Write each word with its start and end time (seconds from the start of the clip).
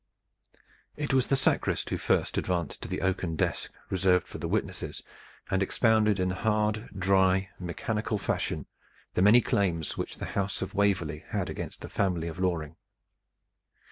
It 0.95 1.13
was 1.13 1.27
the 1.27 1.35
sacrist 1.35 1.91
who 1.91 1.97
first 1.99 2.35
advanced 2.39 2.81
to 2.81 2.87
the 2.87 3.01
oaken 3.03 3.35
desk 3.35 3.71
reserved 3.91 4.25
for 4.27 4.39
the 4.39 4.47
witnesses 4.47 5.03
and 5.51 5.61
expounded 5.61 6.19
in 6.19 6.31
hard, 6.31 6.89
dry, 6.97 7.51
mechanical 7.59 8.17
fashion 8.17 8.65
the 9.13 9.21
many 9.21 9.41
claims 9.41 9.97
which 9.99 10.17
the 10.17 10.25
House, 10.33 10.63
of 10.63 10.73
Waverley 10.73 11.23
had 11.27 11.51
against 11.51 11.81
the 11.81 11.87
family 11.87 12.27
of 12.27 12.39
Loring. 12.39 12.77